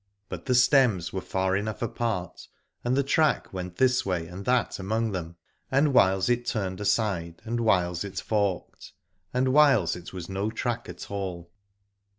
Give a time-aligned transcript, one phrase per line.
[0.29, 2.47] But the stems were far enough apart
[2.83, 5.35] and the track went this way and that among them,
[5.69, 8.93] and whiles it turned aside and whiles it forked,
[9.31, 11.51] and whiles it was no track at all.